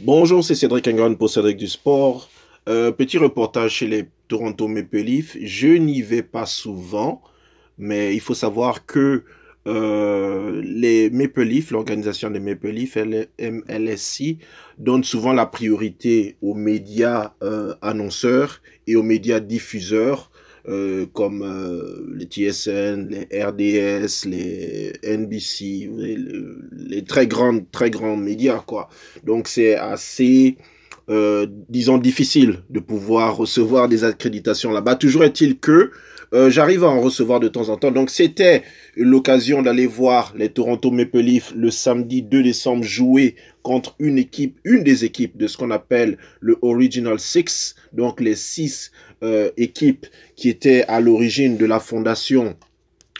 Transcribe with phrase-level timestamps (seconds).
[0.00, 2.28] Bonjour, c'est Cédric Ingram pour Cédric du Sport.
[2.68, 5.36] Euh, petit reportage chez les Toronto Maple Leafs.
[5.40, 7.22] Je n'y vais pas souvent,
[7.78, 9.22] mais il faut savoir que
[9.68, 12.96] euh, les Maple Leafs, l'organisation des Maple Leafs,
[13.38, 14.38] MLSC,
[14.78, 20.32] donne souvent la priorité aux médias euh, annonceurs et aux médias diffuseurs
[20.66, 25.90] euh, comme euh, les TSN, les RDS, les NBC,
[26.72, 28.88] les, très grandes, très grands médias, quoi.
[29.24, 30.56] Donc c'est assez,
[31.10, 34.96] euh, disons, difficile de pouvoir recevoir des accréditations là-bas.
[34.96, 35.90] Toujours est-il que
[36.32, 37.90] euh, j'arrive à en recevoir de temps en temps.
[37.90, 38.62] Donc c'était
[38.96, 44.58] l'occasion d'aller voir les Toronto Maple Leafs le samedi 2 décembre jouer contre une équipe,
[44.64, 48.90] une des équipes de ce qu'on appelle le Original Six, donc les six
[49.22, 52.56] euh, équipes qui étaient à l'origine de la fondation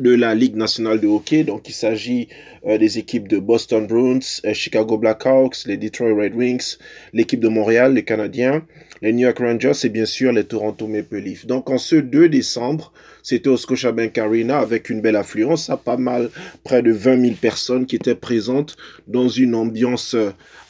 [0.00, 1.44] de la Ligue nationale de hockey.
[1.44, 2.28] Donc, il s'agit
[2.66, 6.76] euh, des équipes de Boston Bruins, euh, Chicago Blackhawks, les Detroit Red Wings,
[7.12, 8.64] l'équipe de Montréal, les Canadiens,
[9.02, 11.46] les New York Rangers et bien sûr les Toronto Maple Leafs.
[11.46, 15.96] Donc, en ce 2 décembre, c'était au Scotiabank Arena avec une belle affluence, à pas
[15.96, 16.30] mal,
[16.64, 20.16] près de 20 000 personnes qui étaient présentes dans une ambiance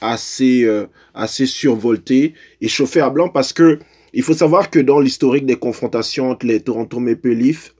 [0.00, 0.68] assez,
[1.14, 3.78] assez survoltée et chauffée à blanc parce que
[4.16, 7.75] il faut savoir que dans l'historique des confrontations entre les Toronto Maple Leafs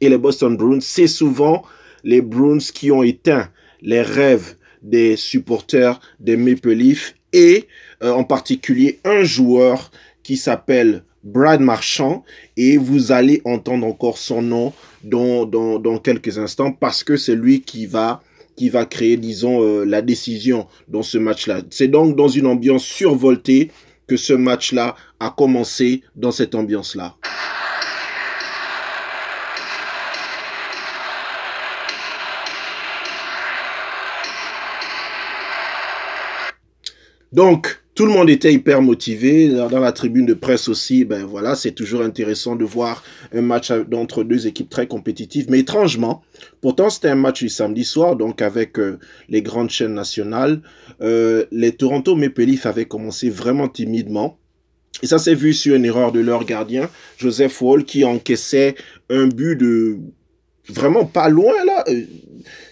[0.00, 1.62] et les Boston Bruins, c'est souvent
[2.04, 3.48] les Bruins qui ont éteint
[3.82, 7.66] les rêves des supporters des Maple Leafs et
[8.02, 9.90] euh, en particulier un joueur
[10.22, 12.24] qui s'appelle Brad Marchand
[12.56, 14.72] et vous allez entendre encore son nom
[15.04, 18.22] dans, dans, quelques instants parce que c'est lui qui va
[18.56, 21.62] qui va créer disons euh, la décision dans ce match-là.
[21.70, 23.70] C'est donc dans une ambiance survoltée
[24.06, 27.16] que ce match-là a commencé dans cette ambiance-là.
[37.40, 39.48] Donc, tout le monde était hyper motivé.
[39.48, 43.72] Dans la tribune de presse aussi, ben voilà, c'est toujours intéressant de voir un match
[43.94, 45.46] entre deux équipes très compétitives.
[45.48, 46.20] Mais étrangement,
[46.60, 48.98] pourtant c'était un match du samedi soir, donc avec euh,
[49.30, 50.60] les grandes chaînes nationales.
[51.00, 54.38] Euh, les Toronto Maple Leafs avaient commencé vraiment timidement.
[55.02, 58.74] Et ça s'est vu sur une erreur de leur gardien, Joseph Wall, qui encaissait
[59.08, 59.96] un but de
[60.68, 61.86] vraiment pas loin là.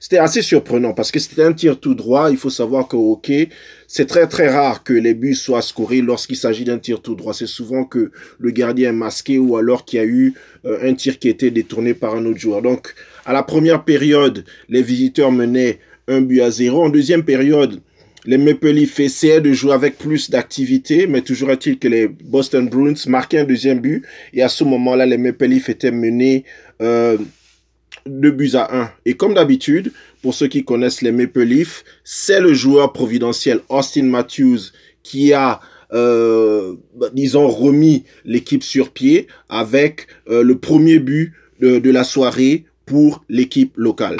[0.00, 2.30] C'était assez surprenant parce que c'était un tir tout droit.
[2.30, 3.48] Il faut savoir qu'au hockey,
[3.86, 7.34] c'est très très rare que les buts soient scorés lorsqu'il s'agit d'un tir tout droit.
[7.34, 10.34] C'est souvent que le gardien est masqué ou alors qu'il y a eu
[10.64, 12.62] euh, un tir qui a été détourné par un autre joueur.
[12.62, 12.94] Donc,
[13.24, 15.78] à la première période, les visiteurs menaient
[16.08, 16.84] un but à zéro.
[16.84, 17.80] En deuxième période,
[18.26, 22.68] les Maple Leafs essayaient de jouer avec plus d'activité, mais toujours est-il que les Boston
[22.68, 24.04] Bruins marquaient un deuxième but.
[24.34, 26.44] Et à ce moment-là, les Maple Leafs étaient menés
[26.82, 27.16] euh,
[28.06, 28.90] deux buts à un.
[29.04, 29.92] Et comme d'habitude,
[30.22, 35.60] pour ceux qui connaissent les Maple Leafs, c'est le joueur providentiel Austin Matthews qui a
[35.92, 36.74] euh,
[37.12, 43.72] disons remis l'équipe sur pied avec euh, le premier but de la soirée pour l'équipe
[43.76, 44.18] locale.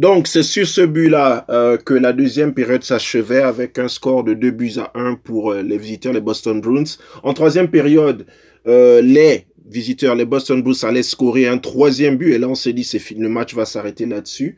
[0.00, 4.32] Donc, c'est sur ce but-là euh, que la deuxième période s'achevait avec un score de
[4.32, 6.96] 2 buts à 1 pour euh, les visiteurs, les Boston Bruins.
[7.22, 8.24] En troisième période,
[8.66, 12.32] euh, les visiteurs, les Boston Bruins allaient scorer un troisième but.
[12.32, 14.56] Et là, on s'est dit, c'est le match va s'arrêter là-dessus.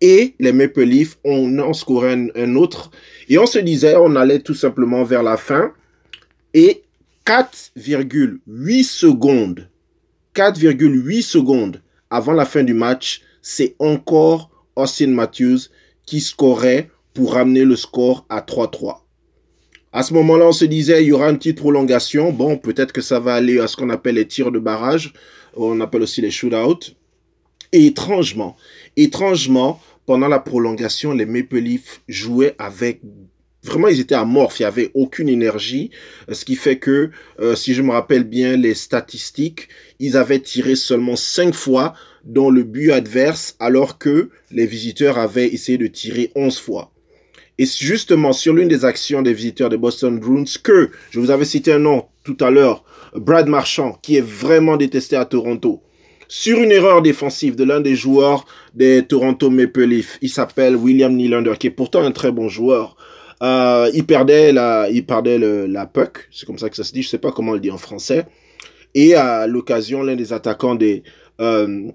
[0.00, 2.92] Et les Maple Leafs, on en scoré un, un autre.
[3.28, 5.72] Et on se disait, on allait tout simplement vers la fin.
[6.52, 6.84] Et
[7.26, 9.68] 4,8 secondes,
[10.36, 15.70] 4,8 secondes avant la fin du match, c'est encore Austin Matthews
[16.06, 19.00] qui scorait pour ramener le score à 3-3.
[19.92, 22.32] À ce moment-là, on se disait, il y aura une petite prolongation.
[22.32, 25.12] Bon, peut-être que ça va aller à ce qu'on appelle les tirs de barrage.
[25.56, 26.92] On appelle aussi les shootouts.
[27.70, 28.56] Et étrangement,
[28.96, 33.00] étrangement, pendant la prolongation, les Maple Leafs jouaient avec
[33.64, 35.90] vraiment ils étaient amorphes, il n'y avait aucune énergie,
[36.30, 37.10] ce qui fait que,
[37.40, 42.50] euh, si je me rappelle bien les statistiques, ils avaient tiré seulement cinq fois dans
[42.50, 46.90] le but adverse, alors que les visiteurs avaient essayé de tirer 11 fois.
[47.58, 51.44] Et justement, sur l'une des actions des visiteurs de Boston Bruins, que je vous avais
[51.44, 52.84] cité un nom tout à l'heure,
[53.14, 55.80] Brad Marchand, qui est vraiment détesté à Toronto,
[56.26, 61.14] sur une erreur défensive de l'un des joueurs des Toronto Maple Leafs, il s'appelle William
[61.14, 62.96] Nylander, qui est pourtant un très bon joueur.
[63.42, 67.02] Euh, il perdait la, il perdait la puck, c'est comme ça que ça se dit,
[67.02, 68.26] je sais pas comment on le dit en français.
[68.94, 71.02] Et à l'occasion, l'un des attaquants des,
[71.40, 71.90] euh,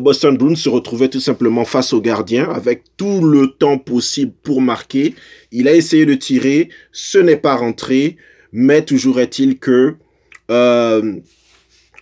[0.00, 4.62] Boston Bruins se retrouvait tout simplement face au gardien avec tout le temps possible pour
[4.62, 5.14] marquer.
[5.50, 8.16] Il a essayé de tirer, ce n'est pas rentré,
[8.52, 9.96] mais toujours est-il que
[10.50, 11.20] euh,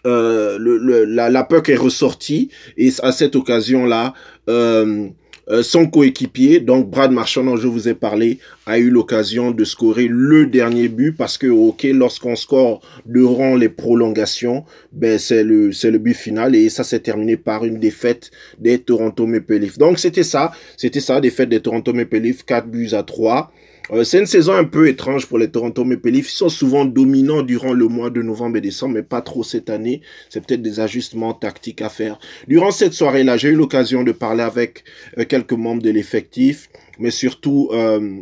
[0.07, 4.15] euh, la, la puck est ressortie et à cette occasion-là,
[4.49, 5.09] euh,
[5.53, 9.65] euh, son coéquipier, donc Brad Marchand dont je vous ai parlé, a eu l'occasion de
[9.65, 15.73] scorer le dernier but parce que, ok, lorsqu'on score durant les prolongations, ben c'est le
[15.73, 19.79] c'est le but final et ça s'est terminé par une défaite des Toronto Maple Leafs.
[19.79, 23.53] Donc c'était ça, c'était ça, défaite des Toronto Maple Leafs, 4 buts à 3.
[23.91, 26.33] Euh, c'est une saison un peu étrange pour les Toronto Maple Leafs.
[26.33, 29.71] Ils sont souvent dominants durant le mois de novembre et décembre, mais pas trop cette
[29.71, 30.03] année.
[30.29, 32.19] C'est peut-être des ajustements tactiques à faire.
[32.47, 34.85] Durant cette soirée-là, j'ai eu l'occasion de parler avec
[35.19, 36.69] euh, quelques membres de l'effectif,
[36.99, 38.21] mais surtout euh,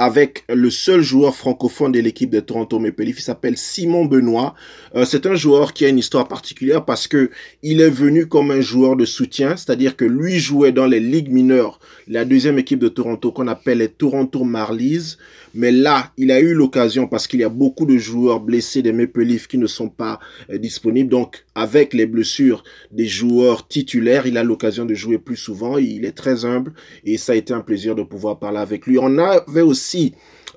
[0.00, 4.54] avec le seul joueur francophone de l'équipe de Toronto Maple Leafs, il s'appelle Simon Benoît.
[4.96, 7.30] Euh, c'est un joueur qui a une histoire particulière parce que
[7.62, 11.30] il est venu comme un joueur de soutien, c'est-à-dire que lui jouait dans les ligues
[11.30, 15.16] mineures, la deuxième équipe de Toronto qu'on appelle les Toronto Marlies.
[15.52, 18.92] Mais là, il a eu l'occasion parce qu'il y a beaucoup de joueurs blessés des
[18.92, 21.10] Maple Leafs qui ne sont pas euh, disponibles.
[21.10, 22.62] Donc, avec les blessures
[22.92, 25.76] des joueurs titulaires, il a l'occasion de jouer plus souvent.
[25.76, 26.72] Il est très humble
[27.04, 28.96] et ça a été un plaisir de pouvoir parler avec lui.
[28.98, 29.89] On avait aussi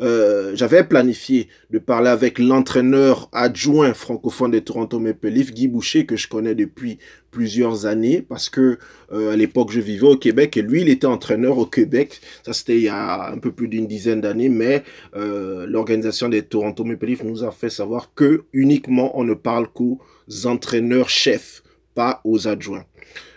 [0.02, 6.06] euh, j'avais planifié de parler avec l'entraîneur adjoint francophone des Toronto Maple Leafs, Guy Boucher,
[6.06, 6.98] que je connais depuis
[7.32, 8.78] plusieurs années, parce que
[9.12, 12.22] euh, à l'époque je vivais au Québec et lui il était entraîneur au Québec.
[12.44, 14.84] Ça c'était il y a un peu plus d'une dizaine d'années, mais
[15.16, 19.68] euh, l'organisation des Toronto Maple Leafs nous a fait savoir que uniquement on ne parle
[19.68, 20.00] qu'aux
[20.46, 21.63] entraîneurs chefs,
[21.94, 22.86] pas aux adjoints.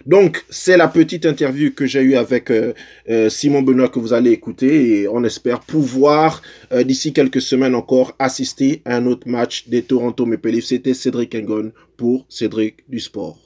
[0.06, 2.74] Donc, c'est la petite interview que j'ai eue avec euh,
[3.10, 6.42] euh, Simon Benoît que vous allez écouter et on espère pouvoir,
[6.72, 10.66] euh, d'ici quelques semaines encore, assister à un autre match des Toronto Maple Leafs.
[10.66, 13.38] C'était Cédric Engon pour Cédric du Sport.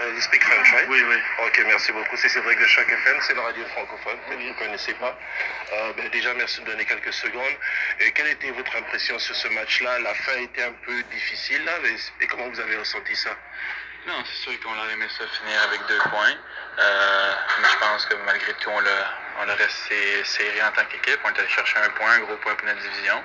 [0.00, 0.63] Uh,
[0.94, 1.16] Oui, oui.
[1.44, 2.16] Ok, merci beaucoup.
[2.16, 5.18] C'est Cédric de Choc FM, c'est la radio francophone, que vous ne connaissez pas.
[5.72, 7.56] Euh, ben, déjà, merci de me donner quelques secondes.
[7.98, 9.98] Et quelle était votre impression sur ce match-là?
[9.98, 13.30] La fin était un peu difficile, là, mais- et comment vous avez ressenti ça?
[14.06, 16.36] Non, c'est sûr qu'on aurait aimé ça finir avec deux points.
[16.78, 20.84] Euh, mais je pense que malgré tout, on l'a, on l'a resté serré en tant
[20.84, 21.18] qu'équipe.
[21.24, 23.20] On est allé chercher un point, un gros point pour notre division.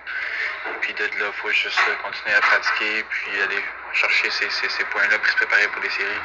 [0.72, 3.63] Et puis de là, il faut juste continuer à pratiquer, puis aller
[3.94, 6.22] chercher ces, ces, ces points-là pour se préparer pour les séries.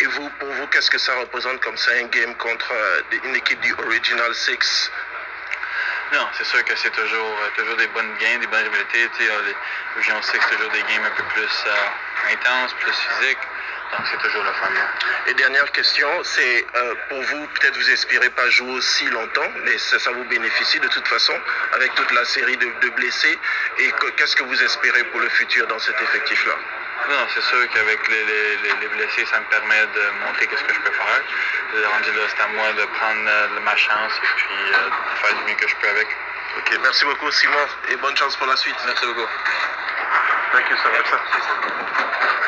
[0.00, 3.36] Et vous, pour vous, qu'est-ce que ça représente comme ça, un game contre euh, une
[3.36, 4.90] équipe du Original Six?
[6.12, 9.08] Non, c'est sûr que c'est toujours, euh, toujours des bonnes games, des bonnes rivalités.
[9.20, 13.38] Euh, les Region 6, c'est toujours des games un peu plus euh, intenses, plus physiques.
[13.92, 14.68] Donc c'est toujours le fun.
[15.26, 19.76] Et dernière question, c'est euh, pour vous, peut-être vous espérez pas jouer aussi longtemps, mais
[19.78, 21.34] ça, ça vous bénéficie de toute façon
[21.74, 23.38] avec toute la série de, de blessés.
[23.78, 26.54] Et que- qu'est-ce que vous espérez pour le futur dans cet effectif-là?
[27.10, 30.62] Non, c'est sûr qu'avec les, les, les, les blessés, ça me permet de montrer qu'est-ce
[30.62, 31.22] que je peux faire.
[31.90, 35.34] Rendu là, c'est à moi de prendre euh, ma chance et puis euh, de faire
[35.34, 36.06] du mieux que je peux avec.
[36.58, 38.76] Ok, merci beaucoup Simon et bonne chance pour la suite.
[38.86, 39.28] Merci beaucoup.
[40.52, 42.30] Thank you, sir.